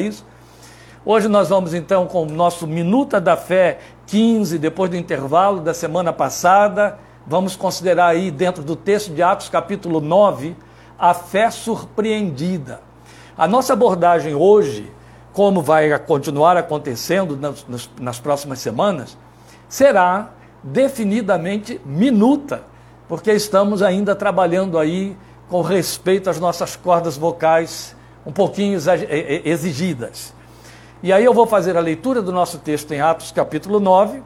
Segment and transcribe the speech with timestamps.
[0.00, 0.24] isso.
[1.04, 5.72] Hoje nós vamos então com o nosso Minuta da Fé 15, depois do intervalo da
[5.72, 6.98] semana passada.
[7.26, 10.56] Vamos considerar aí, dentro do texto de Atos, capítulo 9,
[10.98, 12.80] a fé surpreendida.
[13.38, 14.92] A nossa abordagem hoje,
[15.32, 19.16] como vai continuar acontecendo nas, nas, nas próximas semanas,
[19.68, 20.30] será
[20.62, 22.62] definidamente minuta,
[23.08, 25.16] porque estamos ainda trabalhando aí
[25.48, 28.78] com respeito às nossas cordas vocais um pouquinho
[29.44, 30.34] exigidas.
[31.02, 34.22] E aí eu vou fazer a leitura do nosso texto em Atos capítulo 9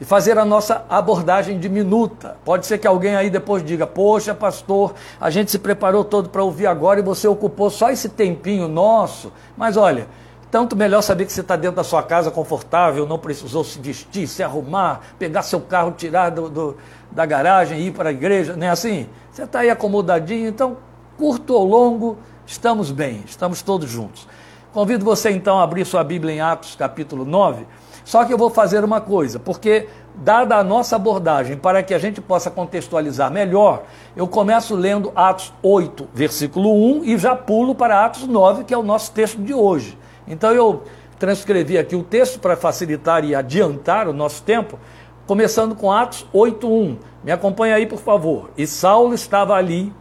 [0.00, 2.36] e fazer a nossa abordagem diminuta.
[2.44, 6.42] Pode ser que alguém aí depois diga: Poxa, pastor, a gente se preparou todo para
[6.42, 9.32] ouvir agora e você ocupou só esse tempinho nosso.
[9.56, 10.06] Mas olha,
[10.50, 14.26] tanto melhor saber que você está dentro da sua casa confortável, não precisou se vestir,
[14.26, 16.76] se arrumar, pegar seu carro, tirar do, do
[17.10, 19.08] da garagem e ir para a igreja, não é assim?
[19.32, 20.76] Você está aí acomodadinho, então,
[21.16, 22.18] curto ou longo,
[22.50, 24.26] estamos bem, estamos todos juntos.
[24.72, 27.64] Convido você então a abrir sua Bíblia em Atos capítulo 9.
[28.04, 31.98] Só que eu vou fazer uma coisa, porque dada a nossa abordagem, para que a
[31.98, 33.84] gente possa contextualizar melhor,
[34.16, 38.78] eu começo lendo Atos 8, versículo 1 e já pulo para Atos 9, que é
[38.78, 39.96] o nosso texto de hoje.
[40.26, 40.82] Então eu
[41.20, 44.76] transcrevi aqui o texto para facilitar e adiantar o nosso tempo,
[45.24, 46.98] começando com Atos 8:1.
[47.22, 48.50] Me acompanha aí, por favor.
[48.56, 49.92] E Saulo estava ali,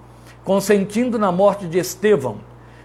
[0.49, 2.37] consentindo na morte de Estevão.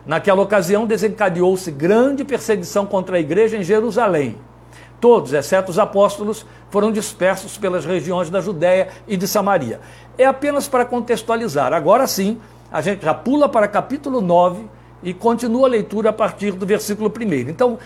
[0.04, 4.36] Naquela ocasião desencadeou-se grande perseguição contra a igreja em Jerusalém.
[5.00, 9.80] Todos, exceto os apóstolos, foram dispersos pelas regiões da Judéia e de Samaria.
[10.18, 11.72] É apenas para contextualizar.
[11.72, 12.38] Agora sim,
[12.70, 14.68] a gente já pula para capítulo 9
[15.02, 17.48] e continua a leitura a partir do versículo 1.
[17.48, 17.78] Então,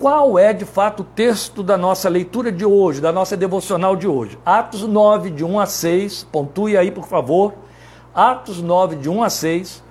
[0.00, 4.08] qual é de fato o texto da nossa leitura de hoje, da nossa devocional de
[4.08, 4.38] hoje?
[4.42, 7.67] Atos 9, de 1 a 6, pontue aí por favor.
[8.18, 9.82] Atos 9, de 1 a 6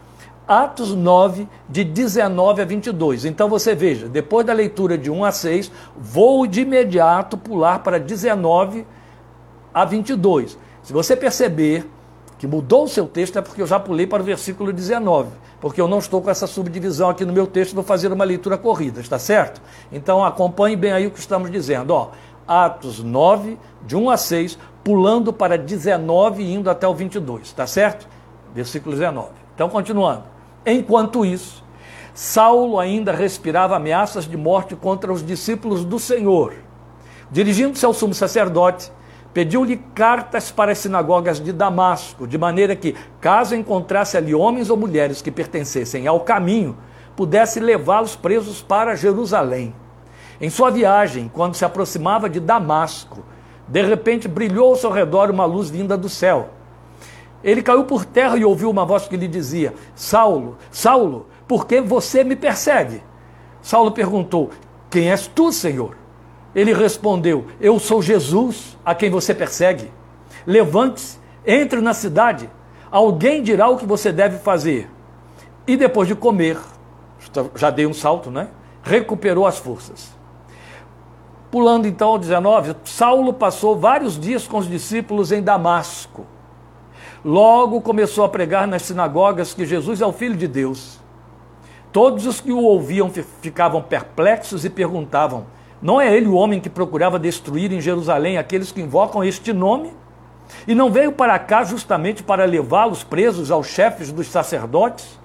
[0.47, 3.25] Atos 9, de 19 a 22.
[3.25, 7.99] Então você veja, depois da leitura de 1 a 6, vou de imediato pular para
[7.99, 8.87] 19
[9.73, 10.57] a 22.
[10.81, 11.85] Se você perceber
[12.39, 15.81] que mudou o seu texto, é porque eu já pulei para o versículo 19, porque
[15.81, 19.01] eu não estou com essa subdivisão aqui no meu texto, vou fazer uma leitura corrida,
[19.01, 19.61] está certo?
[19.91, 21.91] Então acompanhe bem aí o que estamos dizendo.
[21.91, 22.11] Ó,
[22.47, 27.67] Atos 9, de 1 a 6, pulando para 19 e indo até o 22, está
[27.67, 28.16] certo?
[28.57, 29.29] Versículo 19.
[29.53, 30.23] Então, continuando.
[30.65, 31.63] Enquanto isso,
[32.11, 36.55] Saulo ainda respirava ameaças de morte contra os discípulos do Senhor.
[37.29, 38.91] Dirigindo-se ao sumo sacerdote,
[39.31, 44.75] pediu-lhe cartas para as sinagogas de Damasco, de maneira que, caso encontrasse ali homens ou
[44.75, 46.75] mulheres que pertencessem ao caminho,
[47.15, 49.75] pudesse levá-los presos para Jerusalém.
[50.41, 53.23] Em sua viagem, quando se aproximava de Damasco,
[53.67, 56.56] de repente brilhou ao seu redor uma luz vinda do céu.
[57.43, 61.81] Ele caiu por terra e ouviu uma voz que lhe dizia: Saulo, Saulo, por que
[61.81, 63.01] você me persegue?
[63.61, 64.49] Saulo perguntou:
[64.89, 65.95] Quem és tu, Senhor?
[66.55, 69.91] Ele respondeu: Eu sou Jesus, a quem você persegue.
[70.45, 72.49] Levante-se, entre na cidade,
[72.89, 74.89] alguém dirá o que você deve fazer.
[75.67, 76.57] E depois de comer,
[77.55, 78.47] já dei um salto, né?
[78.81, 80.15] Recuperou as forças.
[81.51, 86.25] Pulando então ao 19, Saulo passou vários dias com os discípulos em Damasco.
[87.27, 90.97] Logo começou a pregar nas sinagogas que Jesus é o Filho de Deus.
[91.91, 93.11] Todos os que o ouviam
[93.41, 95.45] ficavam perplexos e perguntavam:
[95.81, 99.91] Não é ele o homem que procurava destruir em Jerusalém aqueles que invocam este nome?
[100.65, 105.19] E não veio para cá justamente para levá-los presos aos chefes dos sacerdotes?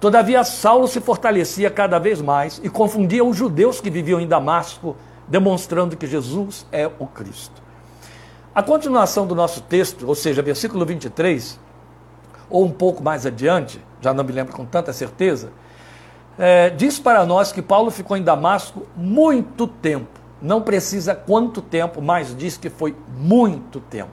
[0.00, 4.96] Todavia, Saulo se fortalecia cada vez mais e confundia os judeus que viviam em Damasco,
[5.28, 7.67] demonstrando que Jesus é o Cristo.
[8.54, 11.58] A continuação do nosso texto, ou seja, versículo 23,
[12.50, 15.52] ou um pouco mais adiante, já não me lembro com tanta certeza,
[16.38, 20.18] é, diz para nós que Paulo ficou em Damasco muito tempo.
[20.40, 24.12] Não precisa quanto tempo, mas diz que foi muito tempo.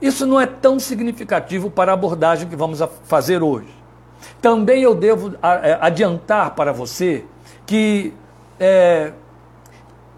[0.00, 3.72] Isso não é tão significativo para a abordagem que vamos fazer hoje.
[4.40, 7.24] Também eu devo é, adiantar para você
[7.64, 8.12] que,
[8.60, 9.12] é,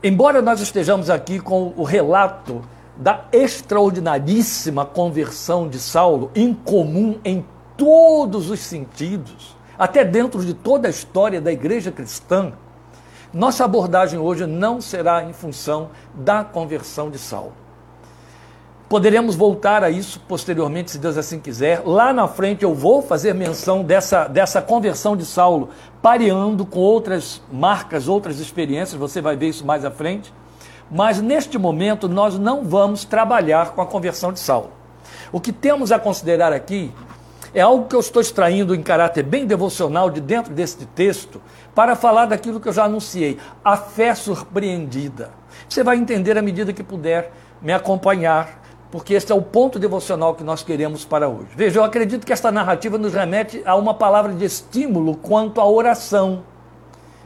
[0.02, 2.62] embora nós estejamos aqui com o relato
[2.96, 7.44] da extraordinaríssima conversão de Saulo, incomum em
[7.76, 12.52] todos os sentidos, até dentro de toda a história da igreja cristã,
[13.32, 17.52] nossa abordagem hoje não será em função da conversão de Saulo.
[18.88, 21.82] Poderemos voltar a isso posteriormente, se Deus assim quiser.
[21.84, 25.70] Lá na frente eu vou fazer menção dessa, dessa conversão de Saulo,
[26.00, 30.32] pareando com outras marcas, outras experiências, você vai ver isso mais à frente.
[30.90, 34.72] Mas neste momento nós não vamos trabalhar com a conversão de Saulo.
[35.32, 36.92] O que temos a considerar aqui
[37.54, 41.40] É algo que eu estou extraindo em caráter bem devocional de dentro deste texto
[41.72, 45.30] para falar daquilo que eu já anunciei, a fé surpreendida.
[45.68, 47.30] Você vai entender à medida que puder
[47.62, 48.60] me acompanhar,
[48.90, 51.50] porque este é o ponto devocional que nós queremos para hoje.
[51.54, 55.66] Veja, eu acredito que esta narrativa nos remete a uma palavra de estímulo quanto à
[55.66, 56.42] oração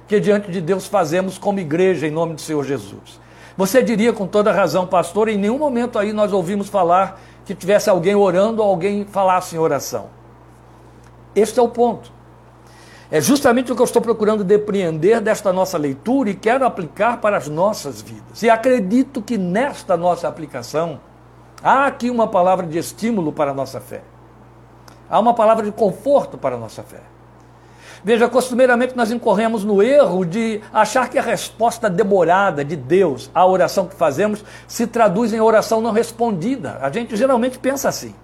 [0.06, 3.18] que diante de Deus fazemos como igreja em nome do Senhor Jesus.
[3.58, 7.90] Você diria com toda razão, pastor, em nenhum momento aí nós ouvimos falar que tivesse
[7.90, 10.10] alguém orando ou alguém falasse em oração.
[11.34, 12.12] Este é o ponto.
[13.10, 17.36] É justamente o que eu estou procurando depreender desta nossa leitura e quero aplicar para
[17.36, 18.44] as nossas vidas.
[18.44, 21.00] E acredito que nesta nossa aplicação
[21.60, 24.02] há aqui uma palavra de estímulo para a nossa fé.
[25.10, 27.00] Há uma palavra de conforto para a nossa fé.
[28.04, 33.44] Veja, costumeiramente nós incorremos no erro de achar que a resposta demorada de Deus à
[33.44, 36.78] oração que fazemos se traduz em oração não respondida.
[36.80, 38.14] A gente geralmente pensa assim.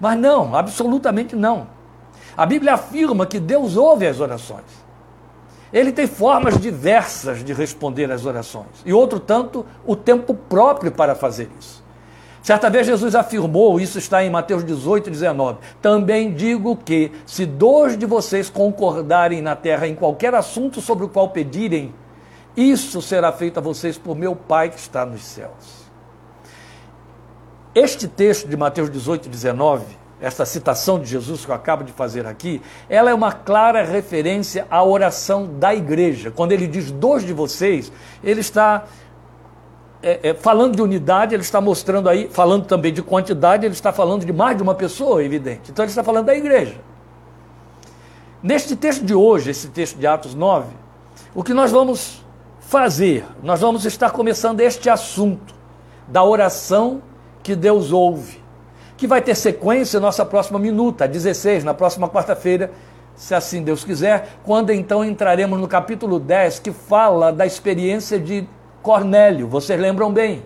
[0.00, 1.66] Mas não, absolutamente não.
[2.36, 4.84] A Bíblia afirma que Deus ouve as orações.
[5.72, 8.66] Ele tem formas diversas de responder às orações.
[8.86, 11.83] E outro tanto, o tempo próprio para fazer isso.
[12.44, 17.96] Certa vez Jesus afirmou, isso está em Mateus 18, 19: Também digo que, se dois
[17.96, 21.94] de vocês concordarem na terra em qualquer assunto sobre o qual pedirem,
[22.54, 25.88] isso será feito a vocês por meu Pai que está nos céus.
[27.74, 32.26] Este texto de Mateus 18, 19 esta citação de Jesus que eu acabo de fazer
[32.26, 36.30] aqui, ela é uma clara referência à oração da igreja.
[36.30, 37.92] Quando ele diz dois de vocês,
[38.22, 38.84] ele está
[40.04, 43.92] é, é, falando de unidade, ele está mostrando aí, falando também de quantidade, ele está
[43.92, 45.70] falando de mais de uma pessoa, evidente.
[45.70, 46.76] Então ele está falando da igreja.
[48.42, 50.66] Neste texto de hoje, esse texto de Atos 9,
[51.34, 52.22] o que nós vamos
[52.60, 53.24] fazer?
[53.42, 55.54] Nós vamos estar começando este assunto
[56.06, 57.02] da oração
[57.42, 58.44] que Deus ouve
[58.96, 62.70] que vai ter sequência nossa próxima minuta, 16, na próxima quarta-feira,
[63.16, 68.48] se assim Deus quiser, quando então entraremos no capítulo 10, que fala da experiência de
[68.84, 69.48] Cornélio.
[69.48, 70.44] Vocês lembram bem?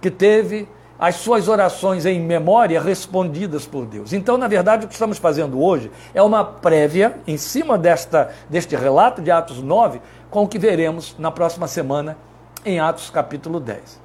[0.00, 0.66] Que teve
[0.98, 4.14] as suas orações em memória respondidas por Deus.
[4.14, 8.74] Então, na verdade, o que estamos fazendo hoje é uma prévia em cima desta, deste
[8.74, 12.16] relato de Atos 9, com o que veremos na próxima semana
[12.64, 14.00] em Atos capítulo 10.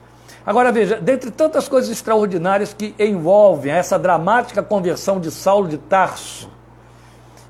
[0.45, 6.49] Agora veja, dentre tantas coisas extraordinárias que envolvem essa dramática conversão de Saulo de Tarso,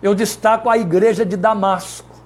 [0.01, 2.18] eu destaco a igreja de Damasco.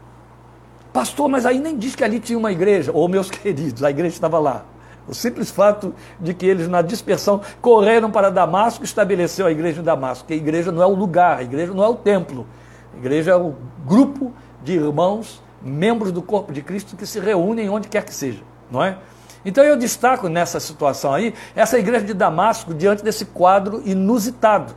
[0.93, 2.91] Pastor, mas aí nem diz que ali tinha uma igreja.
[2.91, 4.63] Ô, oh, meus queridos, a igreja estava lá.
[5.07, 9.81] O simples fato de que eles, na dispersão, correram para Damasco, estabeleceu a igreja de
[9.81, 10.27] Damasco.
[10.27, 12.47] Que a igreja não é o lugar, a igreja não é o templo.
[12.93, 13.55] A igreja é o
[13.85, 14.31] grupo
[14.63, 18.83] de irmãos, membros do corpo de Cristo, que se reúnem onde quer que seja, não
[18.83, 18.97] é?
[19.43, 24.73] Então eu destaco nessa situação aí essa igreja de Damasco diante desse quadro inusitado.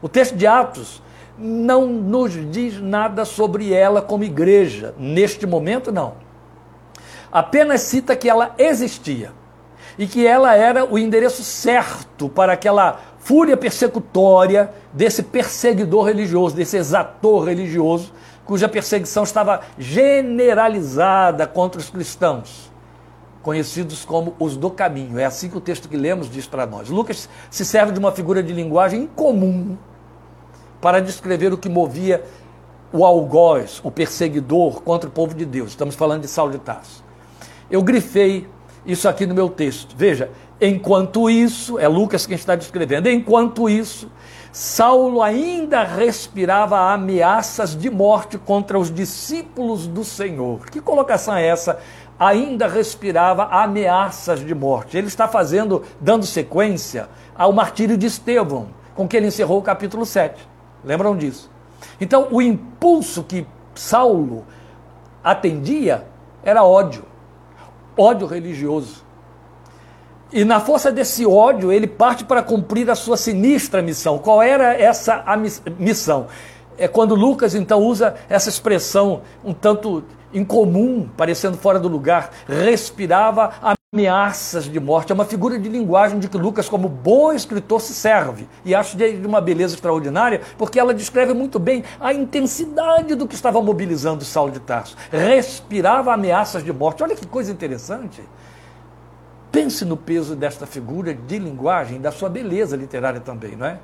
[0.00, 1.02] O texto de Atos
[1.38, 6.14] não nos diz nada sobre ela como igreja, neste momento não.
[7.30, 9.32] Apenas cita que ela existia
[9.98, 16.76] e que ela era o endereço certo para aquela fúria persecutória desse perseguidor religioso, desse
[16.76, 18.12] exator religioso,
[18.44, 22.70] cuja perseguição estava generalizada contra os cristãos
[23.42, 25.18] conhecidos como os do caminho.
[25.18, 26.88] É assim que o texto que lemos diz para nós.
[26.88, 29.76] Lucas se serve de uma figura de linguagem incomum
[30.82, 32.24] para descrever o que movia
[32.92, 35.70] o algoz, o perseguidor contra o povo de Deus.
[35.70, 37.02] Estamos falando de Saulo de Tarso.
[37.70, 38.46] Eu grifei
[38.84, 39.94] isso aqui no meu texto.
[39.96, 40.28] Veja,
[40.60, 44.10] enquanto isso, é Lucas quem está descrevendo, enquanto isso,
[44.52, 50.66] Saulo ainda respirava ameaças de morte contra os discípulos do Senhor.
[50.66, 51.78] Que colocação é essa
[52.18, 54.96] ainda respirava ameaças de morte.
[54.96, 60.04] Ele está fazendo, dando sequência ao martírio de Estevão, com que ele encerrou o capítulo
[60.04, 60.51] 7.
[60.84, 61.50] Lembram disso?
[62.00, 64.44] Então, o impulso que Saulo
[65.22, 66.06] atendia
[66.42, 67.04] era ódio,
[67.96, 69.02] ódio religioso.
[70.32, 74.18] E na força desse ódio, ele parte para cumprir a sua sinistra missão.
[74.18, 75.22] Qual era essa
[75.78, 76.26] missão?
[76.78, 83.52] É quando Lucas então usa essa expressão um tanto incomum, parecendo fora do lugar, respirava
[83.94, 85.12] ameaças de morte.
[85.12, 88.48] É uma figura de linguagem de que Lucas, como bom escritor, se serve.
[88.64, 93.34] E acho de uma beleza extraordinária, porque ela descreve muito bem a intensidade do que
[93.34, 94.96] estava mobilizando Saulo de Tarso.
[95.10, 97.02] Respirava ameaças de morte.
[97.02, 98.22] Olha que coisa interessante.
[99.50, 103.78] Pense no peso desta figura de linguagem, da sua beleza literária também, não é?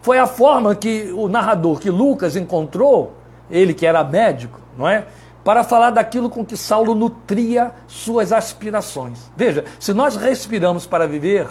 [0.00, 3.12] Foi a forma que o narrador, que Lucas encontrou,
[3.50, 5.04] ele que era médico, não é?
[5.44, 9.30] Para falar daquilo com que Saulo nutria suas aspirações.
[9.36, 11.48] Veja, se nós respiramos para viver,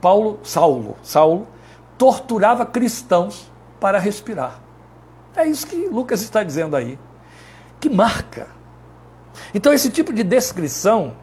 [0.00, 1.46] Paulo, Saulo, Saulo
[1.96, 4.60] torturava cristãos para respirar.
[5.36, 6.98] É isso que Lucas está dizendo aí.
[7.78, 8.48] Que marca.
[9.54, 11.14] Então, esse tipo de descrição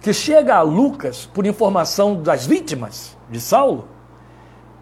[0.00, 3.88] que chega a Lucas por informação das vítimas de Saulo,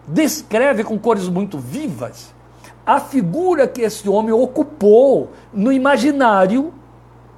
[0.07, 2.33] descreve com cores muito vivas
[2.87, 6.73] a figura que esse homem ocupou no imaginário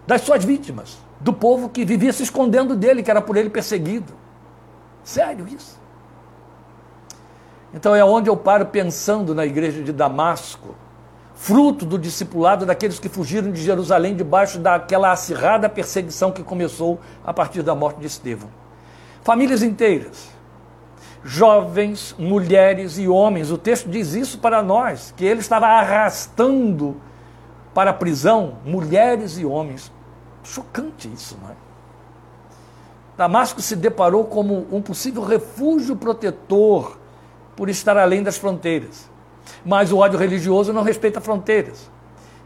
[0.05, 4.13] das suas vítimas, do povo que vivia se escondendo dele, que era por ele perseguido.
[5.03, 5.79] Sério isso.
[7.73, 10.75] Então é onde eu paro pensando na igreja de Damasco,
[11.33, 17.33] fruto do discipulado daqueles que fugiram de Jerusalém debaixo daquela acirrada perseguição que começou a
[17.33, 18.49] partir da morte de Estevão.
[19.23, 20.29] Famílias inteiras,
[21.23, 23.51] jovens, mulheres e homens.
[23.51, 26.97] O texto diz isso para nós, que ele estava arrastando
[27.73, 29.91] para a prisão mulheres e homens.
[30.43, 31.53] Chocante isso, não é?
[33.17, 36.97] Damasco se deparou como um possível refúgio protetor
[37.55, 39.09] por estar além das fronteiras.
[39.65, 41.91] Mas o ódio religioso não respeita fronteiras.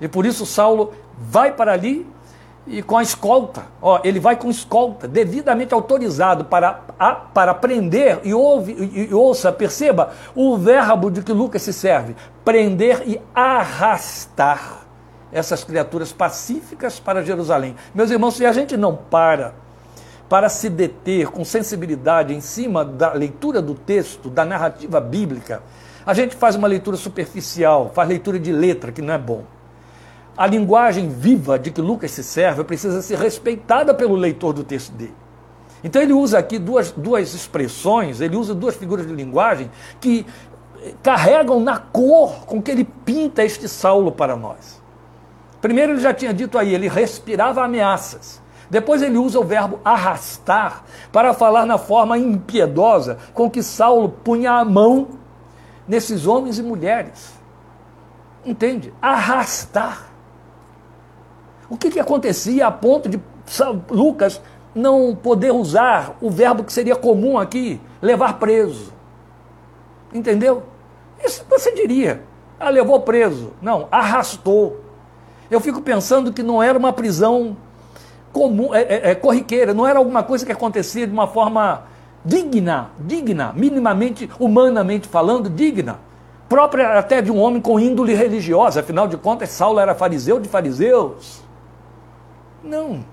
[0.01, 2.07] E por isso Saulo vai para ali
[2.65, 3.65] e com a escolta.
[3.81, 9.13] Ó, ele vai com escolta, devidamente autorizado para, a, para prender, e, ouve, e, e
[9.13, 14.81] ouça, perceba o verbo de que Lucas se serve: prender e arrastar
[15.31, 17.75] essas criaturas pacíficas para Jerusalém.
[17.93, 19.55] Meus irmãos, se a gente não para
[20.29, 25.61] para se deter com sensibilidade em cima da leitura do texto, da narrativa bíblica,
[26.03, 29.43] a gente faz uma leitura superficial, faz leitura de letra, que não é bom
[30.35, 34.91] a linguagem viva de que Lucas se serve precisa ser respeitada pelo leitor do texto
[34.93, 35.15] dele.
[35.83, 40.25] Então ele usa aqui duas, duas expressões, ele usa duas figuras de linguagem que
[41.01, 44.81] carregam na cor com que ele pinta este Saulo para nós.
[45.61, 48.41] Primeiro ele já tinha dito aí, ele respirava ameaças.
[48.69, 54.53] Depois ele usa o verbo arrastar para falar na forma impiedosa com que Saulo punha
[54.53, 55.09] a mão
[55.87, 57.33] nesses homens e mulheres.
[58.45, 58.93] Entende?
[59.01, 60.12] Arrastar.
[61.73, 63.19] O que, que acontecia a ponto de
[63.89, 64.39] Lucas
[64.75, 68.93] não poder usar o verbo que seria comum aqui, levar preso?
[70.13, 70.61] Entendeu?
[71.25, 72.21] Isso você diria.
[72.59, 73.53] Ah, levou preso.
[73.59, 74.81] Não, arrastou.
[75.49, 77.57] Eu fico pensando que não era uma prisão
[78.31, 81.85] comum, é, é, é, corriqueira, não era alguma coisa que acontecia de uma forma
[82.23, 85.99] digna, digna, minimamente, humanamente falando, digna,
[86.47, 90.47] própria até de um homem com índole religiosa, afinal de contas, Saulo era fariseu de
[90.47, 91.42] fariseus.
[92.63, 93.05] Não.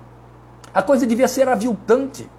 [0.73, 2.31] A coisa devia ser aviltante.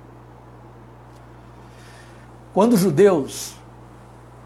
[2.54, 3.56] Quando os judeus,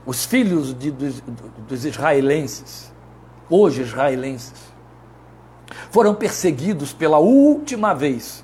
[0.06, 1.22] os filhos de, dos,
[1.68, 2.92] dos israelenses,
[3.50, 4.74] hoje israelenses,
[5.92, 8.44] foram perseguidos pela última vez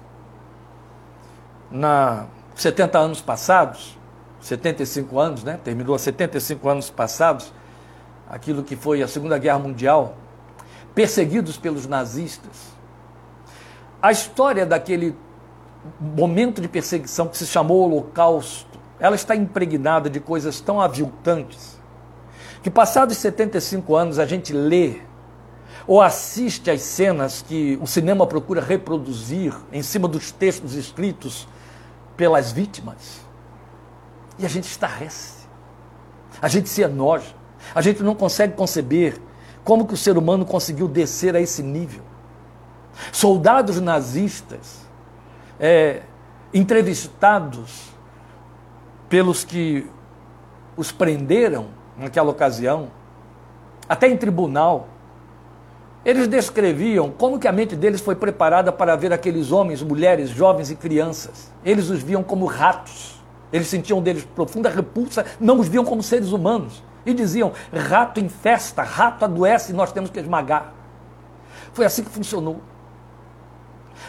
[1.69, 3.97] na 70 anos passados,
[4.41, 5.59] 75 anos, né?
[5.63, 7.53] Terminou há 75 anos passados,
[8.29, 10.15] aquilo que foi a Segunda Guerra Mundial,
[10.93, 12.80] perseguidos pelos nazistas.
[14.01, 15.15] A história daquele
[16.00, 21.79] momento de perseguição que se chamou Holocausto, ela está impregnada de coisas tão aviltantes
[22.63, 25.01] que passados 75 anos a gente lê
[25.88, 31.48] ou assiste às cenas que o cinema procura reproduzir em cima dos textos escritos
[32.15, 33.22] pelas vítimas.
[34.38, 35.48] E a gente estarrece.
[36.41, 37.36] A gente se enoja.
[37.74, 39.20] A gente não consegue conceber
[39.63, 42.03] como que o ser humano conseguiu descer a esse nível.
[43.12, 44.81] Soldados nazistas
[45.60, 46.01] é,
[46.53, 47.89] entrevistados
[49.07, 49.88] pelos que
[50.75, 51.67] os prenderam
[51.98, 52.89] naquela ocasião,
[53.88, 54.88] até em tribunal,
[56.03, 60.71] eles descreviam como que a mente deles foi preparada para ver aqueles homens, mulheres, jovens
[60.71, 61.51] e crianças.
[61.63, 63.21] Eles os viam como ratos.
[63.53, 66.81] Eles sentiam deles profunda repulsa, não os viam como seres humanos.
[67.05, 70.74] E diziam: rato infesta, rato adoece, nós temos que esmagar.
[71.74, 72.62] Foi assim que funcionou.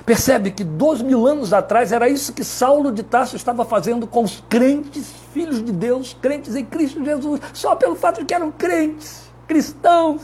[0.05, 4.25] Percebe que dois mil anos atrás era isso que Saulo de Tarso estava fazendo com
[4.25, 8.51] os crentes, filhos de Deus, crentes em Cristo Jesus, só pelo fato de que eram
[8.51, 10.23] crentes, cristãos.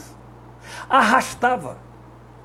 [0.89, 1.79] Arrastava.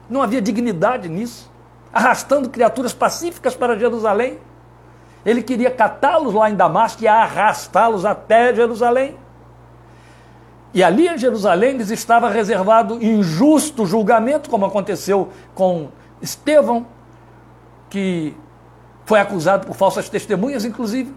[0.09, 1.51] Não havia dignidade nisso.
[1.91, 4.39] Arrastando criaturas pacíficas para Jerusalém.
[5.25, 9.17] Ele queria catá-los lá em Damasco e arrastá-los até Jerusalém.
[10.73, 15.89] E ali em Jerusalém lhes estava reservado injusto julgamento, como aconteceu com
[16.21, 16.87] Estevão,
[17.93, 18.35] que
[19.05, 21.13] foi acusado por falsas testemunhas, inclusive,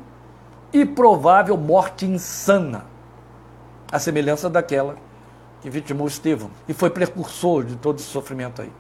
[0.71, 2.85] e provável morte insana,
[3.91, 4.97] a semelhança daquela
[5.63, 8.71] que vitimou Estevão e foi precursor de todo esse sofrimento aí.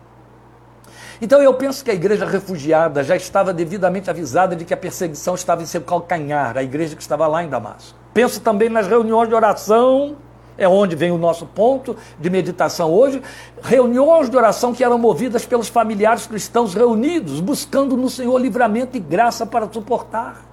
[1.22, 5.34] Então eu penso que a igreja refugiada já estava devidamente avisada de que a perseguição
[5.34, 7.96] estava em seu calcanhar, a igreja que estava lá em Damasco.
[8.12, 10.18] Penso também nas reuniões de oração,
[10.58, 13.22] é onde vem o nosso ponto de meditação hoje.
[13.62, 19.00] Reuniões de oração que eram movidas pelos familiares cristãos reunidos, buscando no Senhor livramento e
[19.00, 20.44] graça para suportar.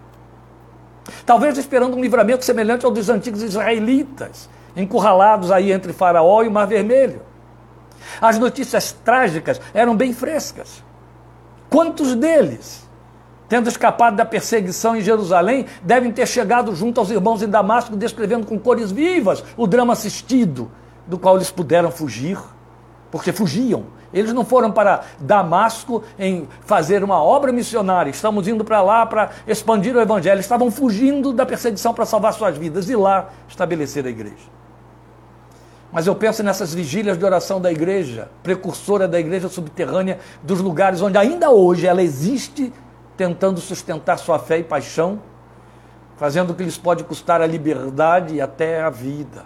[1.26, 6.52] Talvez esperando um livramento semelhante ao dos antigos israelitas, encurralados aí entre Faraó e o
[6.52, 7.22] Mar Vermelho.
[8.22, 10.84] As notícias trágicas eram bem frescas.
[11.70, 12.83] Quantos deles,
[13.54, 18.48] tendo escapado da perseguição em Jerusalém, devem ter chegado junto aos irmãos em Damasco, descrevendo
[18.48, 20.72] com cores vivas o drama assistido,
[21.06, 22.36] do qual eles puderam fugir,
[23.12, 23.84] porque fugiam.
[24.12, 29.30] Eles não foram para Damasco em fazer uma obra missionária, estamos indo para lá para
[29.46, 34.10] expandir o evangelho, estavam fugindo da perseguição para salvar suas vidas e lá estabelecer a
[34.10, 34.52] igreja.
[35.92, 41.04] Mas eu penso nessas vigílias de oração da igreja, precursora da igreja subterrânea, dos lugares
[41.04, 42.74] onde ainda hoje ela existe,
[43.16, 45.22] tentando sustentar sua fé e paixão,
[46.18, 49.46] fazendo o que lhes pode custar a liberdade e até a vida.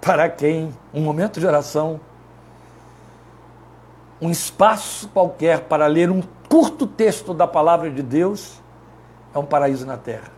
[0.00, 2.00] Para quem um momento de oração,
[4.20, 8.60] um espaço qualquer para ler um curto texto da palavra de Deus,
[9.34, 10.30] é um paraíso na terra.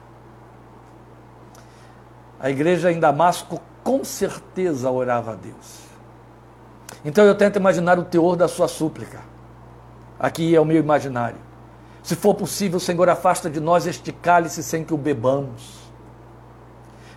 [2.40, 5.84] A igreja em Damasco com certeza orava a Deus.
[7.04, 9.20] Então eu tento imaginar o teor da sua súplica.
[10.18, 11.43] Aqui é o meu imaginário.
[12.04, 15.82] Se for possível, Senhor, afasta de nós este cálice sem que o bebamos.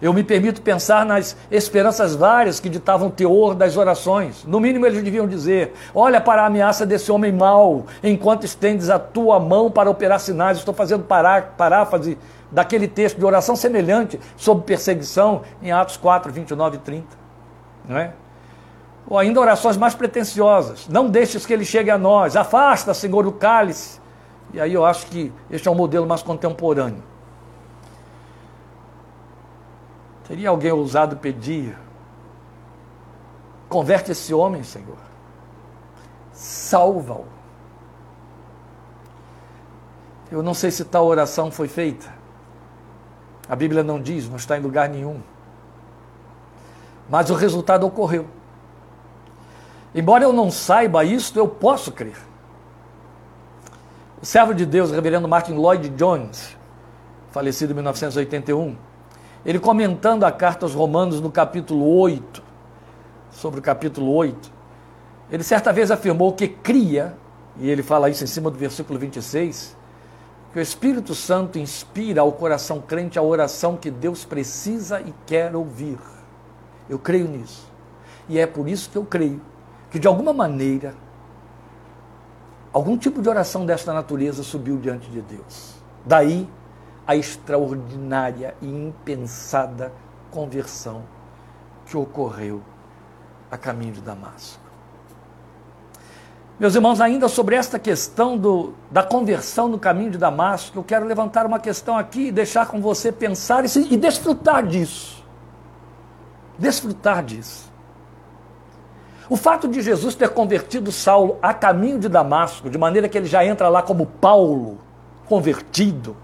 [0.01, 4.46] Eu me permito pensar nas esperanças várias que ditavam o teor das orações.
[4.46, 8.98] No mínimo, eles deviam dizer: Olha para a ameaça desse homem mau, enquanto estendes a
[8.98, 10.58] tua mão para operar sinais.
[10.58, 12.17] Estou fazendo pará paráfrase
[12.50, 17.08] daquele texto de oração semelhante sobre perseguição em Atos 4, 29 e 30.
[17.89, 18.13] Não é?
[19.06, 20.88] Ou ainda orações mais pretensiosas.
[20.88, 22.38] Não deixes que ele chegue a nós.
[22.38, 24.06] Afasta, Senhor, o cálice.
[24.54, 27.04] E aí eu acho que este é um modelo mais contemporâneo.
[30.27, 31.77] Teria alguém ousado pedir?
[33.70, 34.98] Converte esse homem, Senhor.
[36.32, 37.25] Salva-o.
[40.32, 42.14] Eu não sei se tal oração foi feita.
[43.48, 45.22] A Bíblia não diz, não está em lugar nenhum.
[47.10, 48.27] Mas o resultado ocorreu.
[49.96, 52.26] Embora eu não saiba isto, eu posso crer.
[54.20, 56.58] O servo de Deus, reverendo Martin Lloyd Jones,
[57.30, 58.75] falecido em 1981,
[59.46, 62.42] ele comentando a carta aos Romanos no capítulo 8,
[63.30, 64.51] sobre o capítulo 8,
[65.32, 67.16] ele certa vez afirmou que cria,
[67.58, 69.77] e ele fala isso em cima do versículo 26,
[70.51, 75.56] que o Espírito Santo inspira ao coração crente a oração que Deus precisa e quer
[75.56, 76.00] ouvir.
[76.90, 77.72] Eu creio nisso.
[78.27, 79.40] E é por isso que eu creio
[79.92, 80.96] que, de alguma maneira,
[82.77, 85.74] algum tipo de oração desta natureza subiu diante de Deus.
[86.05, 86.48] Daí
[87.07, 89.92] a extraordinária e impensada
[90.29, 91.01] conversão
[91.87, 92.61] que ocorreu
[93.50, 94.61] a caminho de Damasco.
[96.59, 101.05] Meus irmãos, ainda sobre esta questão do, da conversão no caminho de Damasco, eu quero
[101.05, 105.25] levantar uma questão aqui e deixar com você pensar e, e desfrutar disso.
[106.59, 107.72] Desfrutar disso.
[109.29, 113.27] O fato de Jesus ter convertido Saulo a caminho de Damasco, de maneira que ele
[113.27, 114.79] já entra lá como Paulo,
[115.27, 116.16] convertido,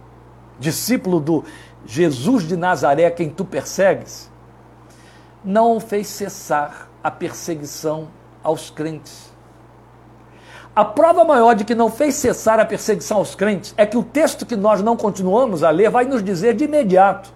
[0.58, 1.44] discípulo do
[1.86, 4.32] Jesus de Nazaré, quem tu persegues,
[5.44, 8.08] não fez cessar a perseguição
[8.42, 9.34] aos crentes.
[10.74, 14.04] A prova maior de que não fez cessar a perseguição aos crentes é que o
[14.04, 17.34] texto que nós não continuamos a ler vai nos dizer de imediato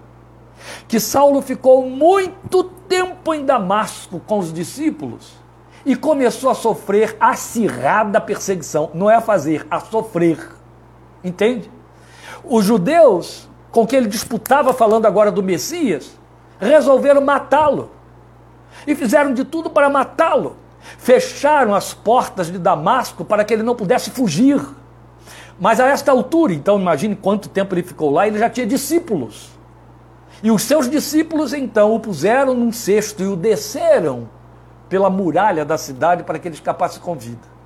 [0.88, 5.47] que Saulo ficou muito tempo em Damasco com os discípulos
[5.88, 8.92] e começou a sofrer acirrada perseguição.
[8.94, 10.38] Não é a fazer, a sofrer.
[11.24, 11.72] Entende?
[12.44, 16.12] Os judeus com quem ele disputava, falando agora do Messias,
[16.60, 17.92] resolveram matá-lo
[18.86, 20.58] e fizeram de tudo para matá-lo
[20.98, 24.62] fecharam as portas de Damasco para que ele não pudesse fugir.
[25.60, 29.50] Mas a esta altura, então imagine quanto tempo ele ficou lá, ele já tinha discípulos.
[30.44, 34.30] E os seus discípulos então o puseram num cesto e o desceram
[34.90, 37.58] pela muralha da cidade para que ele escapasse com vida.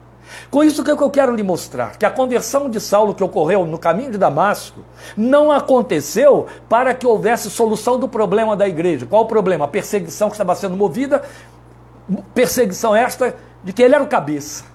[0.50, 1.98] Com isso, o que eu quero lhe mostrar?
[1.98, 4.80] Que a conversão de Saulo que ocorreu no caminho de Damasco
[5.18, 9.06] não aconteceu para que houvesse solução do problema da igreja.
[9.06, 9.66] Qual o problema?
[9.66, 11.22] A perseguição que estava sendo movida
[12.34, 14.66] perseguição esta de que ele era o cabeça.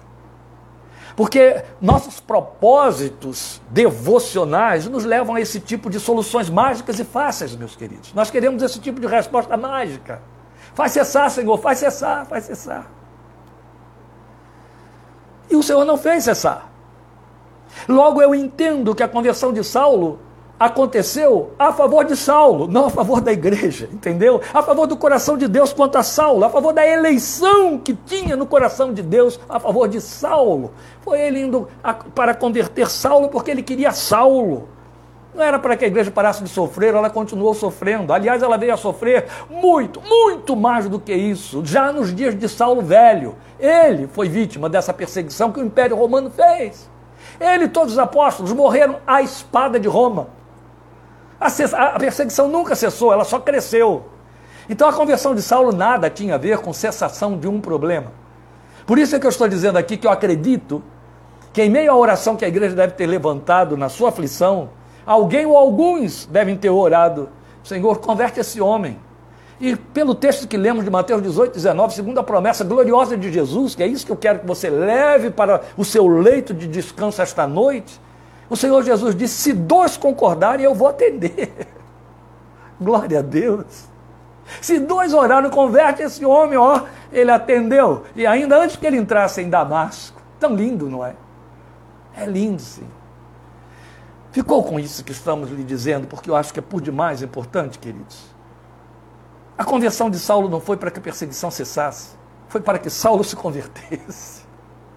[1.15, 7.75] Porque nossos propósitos devocionais nos levam a esse tipo de soluções mágicas e fáceis, meus
[7.75, 8.13] queridos.
[8.13, 10.21] Nós queremos esse tipo de resposta mágica.
[10.77, 12.85] Faz cessar, Senhor, faz cessar, faz cessar.
[15.49, 16.69] E o Senhor não fez cessar.
[17.89, 20.19] Logo eu entendo que a conversão de Saulo
[20.59, 24.39] aconteceu a favor de Saulo, não a favor da igreja, entendeu?
[24.53, 28.35] A favor do coração de Deus quanto a Saulo, a favor da eleição que tinha
[28.35, 30.73] no coração de Deus a favor de Saulo.
[31.01, 34.69] Foi ele indo a, para converter Saulo porque ele queria Saulo.
[35.37, 38.11] Não era para que a igreja parasse de sofrer, ela continuou sofrendo.
[38.11, 41.63] Aliás, ela veio a sofrer muito, muito mais do que isso.
[41.63, 46.31] Já nos dias de Saulo velho, ele foi vítima dessa perseguição que o Império Romano
[46.31, 46.89] fez.
[47.39, 50.29] Ele e todos os apóstolos morreram à espada de Roma.
[51.39, 54.07] A perseguição nunca cessou, ela só cresceu.
[54.67, 58.11] Então a conversão de Saulo nada tinha a ver com cessação de um problema.
[58.87, 60.81] Por isso é que eu estou dizendo aqui que eu acredito
[61.53, 64.75] que em meio à oração que a igreja deve ter levantado na sua aflição,
[65.07, 67.29] alguém ou alguns devem ter orado:
[67.63, 68.99] Senhor, converte esse homem.
[69.59, 73.73] E pelo texto que lemos de Mateus 18, 19, segundo a promessa gloriosa de Jesus,
[73.73, 77.21] que é isso que eu quero que você leve para o seu leito de descanso
[77.21, 77.99] esta noite,
[78.49, 81.67] o Senhor Jesus disse: se dois concordarem, eu vou atender.
[82.79, 83.87] Glória a Deus.
[84.61, 88.03] Se dois oraram, converte esse homem, ó, ele atendeu.
[88.15, 90.21] E ainda antes que ele entrasse em Damasco.
[90.39, 91.15] Tão lindo, não é?
[92.15, 92.87] É lindo, sim.
[94.37, 97.79] Ficou com isso que estamos lhe dizendo, porque eu acho que é por demais importante,
[97.79, 98.25] queridos.
[99.57, 102.15] A conversão de Saulo não foi para que a perseguição cessasse,
[102.47, 104.45] foi para que Saulo se convertesse.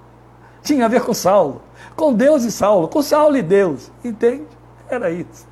[0.62, 1.62] Tinha a ver com Saulo
[1.96, 4.46] com Deus e Saulo, com Saulo e Deus, entende?
[4.90, 5.48] Era isso.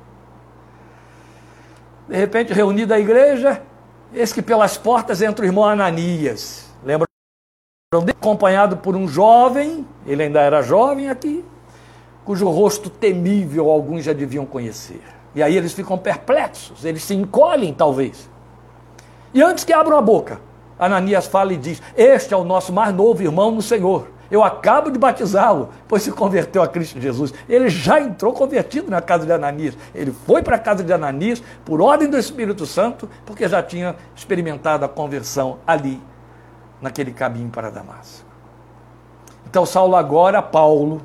[2.07, 3.59] De repente, reunida a igreja,
[4.13, 6.71] eis que pelas portas entra o irmão Ananias.
[6.83, 7.07] Lembra?
[7.91, 11.43] Acompanhado por um jovem, ele ainda era jovem aqui,
[12.29, 15.01] cujo rosto temível alguns já deviam conhecer.
[15.33, 18.29] E aí eles ficam perplexos, eles se encolhem, talvez.
[19.33, 20.39] E antes que abram a boca,
[20.77, 24.91] Ananias fala e diz: Este é o nosso mais novo irmão no Senhor eu acabo
[24.91, 27.33] de batizá-lo, pois se converteu a Cristo Jesus.
[27.47, 29.75] Ele já entrou convertido na casa de Ananias.
[29.91, 33.95] Ele foi para a casa de Ananias por ordem do Espírito Santo, porque já tinha
[34.15, 35.99] experimentado a conversão ali,
[36.79, 38.23] naquele caminho para Damasco.
[39.47, 41.01] Então, Saulo agora, Paulo,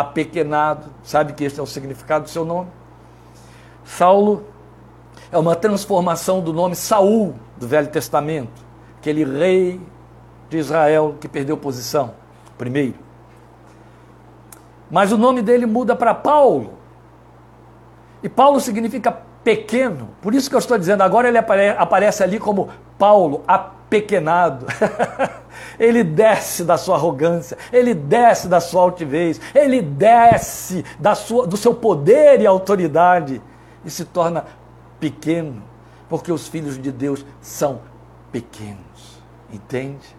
[0.00, 2.68] apequenado, sabe que este é o significado do seu nome?
[3.84, 4.44] Saulo
[5.30, 8.62] é uma transformação do nome Saul do Velho Testamento,
[8.98, 9.80] aquele rei
[10.48, 12.14] de Israel que perdeu posição
[12.58, 12.96] primeiro.
[14.90, 16.74] Mas o nome dele muda para Paulo.
[18.22, 20.10] E Paulo significa pequeno.
[20.20, 24.66] Por isso que eu estou dizendo, agora ele apare aparece ali como Paulo, apequenado.
[25.78, 31.56] ele desce da sua arrogância, ele desce da sua altivez, ele desce da sua, do
[31.56, 33.40] seu poder e autoridade
[33.84, 34.44] e se torna
[34.98, 35.62] pequeno,
[36.08, 37.80] porque os filhos de Deus são
[38.32, 38.78] pequenos.
[39.52, 40.16] Entende?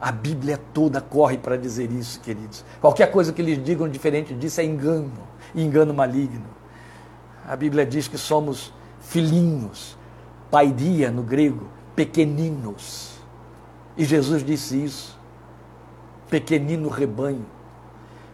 [0.00, 2.64] A Bíblia toda corre para dizer isso, queridos.
[2.80, 5.12] Qualquer coisa que eles digam diferente disso é engano,
[5.54, 6.46] engano maligno.
[7.46, 9.98] A Bíblia diz que somos filhinhos,
[10.50, 13.19] paidia no grego, pequeninos.
[14.00, 15.14] E Jesus disse isso.
[16.30, 17.44] Pequenino rebanho.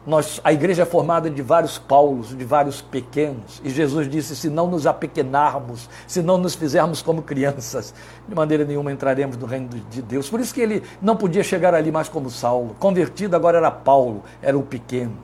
[0.07, 3.61] Nós, a igreja é formada de vários Paulos, de vários pequenos.
[3.65, 7.93] E Jesus disse: se não nos apequenarmos, se não nos fizermos como crianças,
[8.29, 10.31] de maneira nenhuma entraremos no reino de Deus.
[10.31, 12.77] Por isso que ele não podia chegar ali mais como Saulo.
[12.79, 15.17] Convertido agora era Paulo, era o pequeno.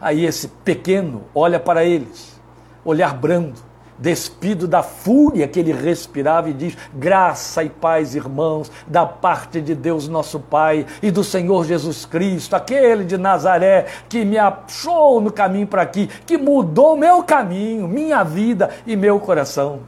[0.00, 2.40] Aí esse pequeno olha para eles,
[2.84, 3.67] olhar brando,
[3.98, 9.74] despido da fúria que ele respirava, e diz: Graça e paz, irmãos, da parte de
[9.74, 15.32] Deus nosso Pai e do Senhor Jesus Cristo, aquele de Nazaré que me achou no
[15.32, 19.80] caminho para aqui, que mudou meu caminho, minha vida e meu coração.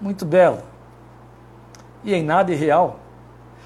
[0.00, 0.58] Muito belo.
[2.04, 2.98] E em nada irreal.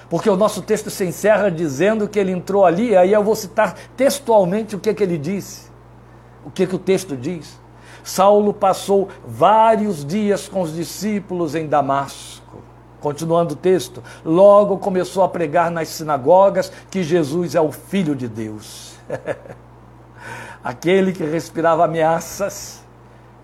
[0.09, 3.75] Porque o nosso texto se encerra dizendo que ele entrou ali, aí eu vou citar
[3.97, 5.69] textualmente o que, que ele disse.
[6.45, 7.59] O que, que o texto diz.
[8.07, 12.63] Saulo passou vários dias com os discípulos em Damasco.
[13.01, 18.29] Continuando o texto, logo começou a pregar nas sinagogas que Jesus é o Filho de
[18.29, 18.95] Deus.
[20.63, 22.81] Aquele que respirava ameaças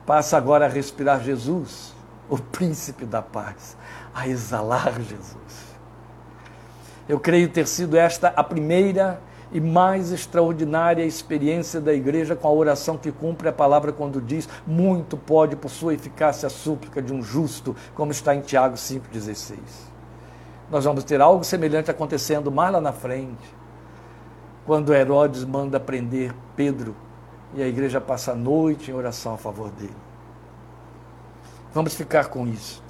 [0.06, 1.94] passa agora a respirar Jesus,
[2.30, 3.76] o príncipe da paz,
[4.16, 5.76] a exalar Jesus.
[7.10, 9.20] Eu creio ter sido esta a primeira
[9.54, 14.50] e mais extraordinária experiência da igreja com a oração que cumpre a palavra quando diz:
[14.66, 19.58] Muito pode por sua eficácia a súplica de um justo, como está em Tiago 5,16.
[20.72, 23.56] Nós vamos ter algo semelhante acontecendo mais lá na frente,
[24.66, 26.96] quando Herodes manda prender Pedro
[27.54, 29.96] e a igreja passa a noite em oração a favor dele.
[31.72, 32.82] Vamos ficar com isso.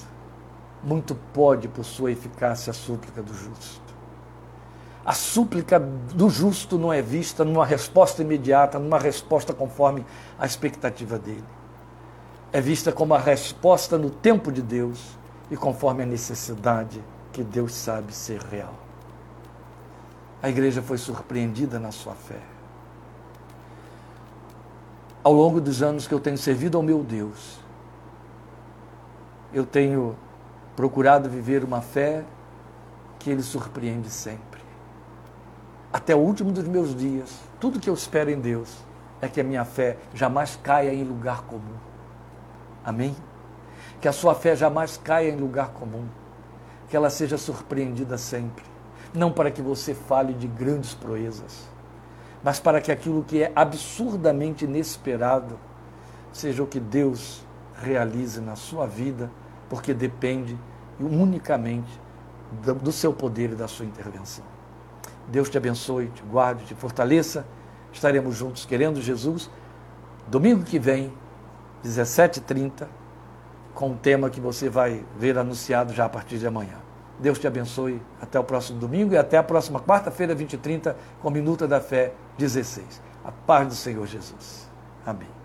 [0.81, 3.82] Muito pode por sua eficácia a súplica do justo.
[5.05, 10.05] A súplica do justo não é vista numa resposta imediata, numa resposta conforme
[10.39, 11.43] a expectativa dele.
[12.53, 15.17] é vista como a resposta no tempo de Deus
[15.49, 18.75] e conforme a necessidade que Deus sabe ser real.
[20.41, 22.39] A igreja foi surpreendida na sua fé.
[25.23, 27.57] Ao longo dos anos que eu tenho servido ao meu Deus,
[29.51, 30.15] eu tenho
[30.75, 32.23] procurado viver uma fé
[33.17, 34.52] que Ele surpreende sempre.
[35.93, 38.79] Até o último dos meus dias, tudo que eu espero em Deus
[39.21, 41.77] é que a minha fé jamais caia em lugar comum.
[42.83, 43.15] Amém?
[44.01, 46.07] Que a sua fé jamais caia em lugar comum.
[46.89, 48.65] Que ela seja surpreendida sempre.
[49.13, 51.69] Não para que você fale de grandes proezas,
[52.43, 55.59] mas para que aquilo que é absurdamente inesperado
[56.31, 59.29] seja o que Deus realize na sua vida,
[59.69, 60.57] porque depende
[60.99, 62.01] unicamente
[62.81, 64.52] do seu poder e da sua intervenção.
[65.27, 67.45] Deus te abençoe, te guarde, te fortaleça.
[67.91, 69.49] Estaremos juntos querendo Jesus.
[70.27, 71.13] Domingo que vem,
[71.83, 72.87] 17h30,
[73.73, 76.77] com um tema que você vai ver anunciado já a partir de amanhã.
[77.19, 78.01] Deus te abençoe.
[78.21, 81.79] Até o próximo domingo e até a próxima quarta-feira, 20 h 30, com Minuta da
[81.79, 83.01] Fé 16.
[83.23, 84.69] A paz do Senhor Jesus.
[85.05, 85.42] Amém.